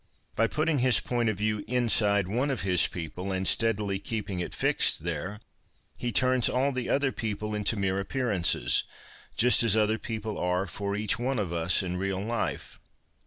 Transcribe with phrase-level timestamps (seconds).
[0.35, 4.51] By putting his point of view inside one of his people and steadily keeping it
[4.55, 5.39] fixed there,
[5.95, 8.83] he turns all the other people into mere appearances—
[9.37, 12.79] just as other people are for each one of us in real life.